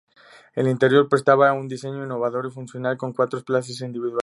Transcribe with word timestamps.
El 0.55 0.67
interior 0.67 1.07
presentaba 1.07 1.53
un 1.53 1.67
diseño 1.67 2.03
innovador 2.03 2.47
y 2.47 2.51
funcional, 2.51 2.97
con 2.97 3.13
cuatro 3.13 3.39
plazas 3.43 3.81
individuales. 3.81 4.19